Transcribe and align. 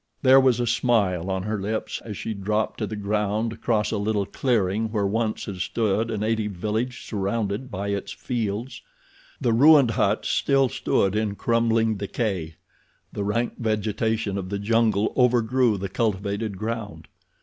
There 0.23 0.39
was 0.39 0.59
a 0.59 0.65
smile 0.65 1.29
on 1.29 1.43
her 1.43 1.61
lips 1.61 2.01
as 2.03 2.17
she 2.17 2.33
dropped 2.33 2.79
to 2.79 2.87
the 2.87 2.95
ground 2.95 3.51
to 3.51 3.57
cross 3.57 3.91
a 3.91 3.99
little 3.99 4.25
clearing 4.25 4.91
where 4.91 5.05
once 5.05 5.45
had 5.45 5.57
stood 5.57 6.09
a 6.09 6.17
native 6.17 6.53
village 6.53 7.05
surrounded 7.05 7.69
by 7.69 7.89
its 7.89 8.11
fields. 8.11 8.81
The 9.39 9.53
ruined 9.53 9.91
huts 9.91 10.27
still 10.27 10.69
stood 10.69 11.15
in 11.15 11.35
crumbling 11.35 11.97
decay. 11.97 12.55
The 13.13 13.23
rank 13.23 13.59
vegetation 13.59 14.39
of 14.39 14.49
the 14.49 14.57
jungle 14.57 15.13
overgrew 15.15 15.77
the 15.77 15.87
cultivated 15.87 16.57
ground. 16.57 17.07